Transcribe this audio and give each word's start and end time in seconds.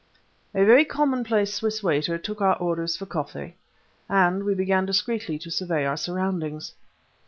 A 0.55 0.65
very 0.65 0.83
commonplace 0.83 1.53
Swiss 1.53 1.83
waiter 1.83 2.17
took 2.17 2.41
our 2.41 2.57
orders 2.57 2.97
for 2.97 3.05
coffee, 3.05 3.55
and 4.09 4.43
we 4.43 4.55
began 4.55 4.87
discreetly 4.87 5.37
to 5.37 5.51
survey 5.51 5.85
our 5.85 5.95
surroundings. 5.95 6.73